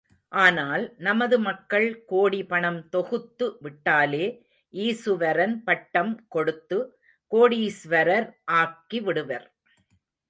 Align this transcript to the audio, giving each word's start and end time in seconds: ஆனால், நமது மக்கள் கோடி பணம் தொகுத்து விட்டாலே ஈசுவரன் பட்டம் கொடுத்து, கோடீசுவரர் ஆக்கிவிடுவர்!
ஆனால், 0.31 0.83
நமது 0.97 1.39
மக்கள் 1.39 2.03
கோடி 2.05 2.43
பணம் 2.43 2.79
தொகுத்து 2.89 3.57
விட்டாலே 3.61 4.23
ஈசுவரன் 4.73 5.55
பட்டம் 5.63 6.25
கொடுத்து, 6.27 6.79
கோடீசுவரர் 7.31 8.27
ஆக்கிவிடுவர்! 8.53 9.47